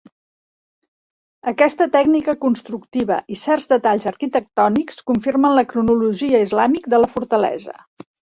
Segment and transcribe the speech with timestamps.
[1.51, 7.79] Aquesta tècnica constructiva i certs detalls arquitectònics confirmen la cronologia islàmica de la fortalesa.